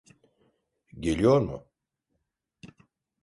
[0.99, 1.67] Geliyor mu?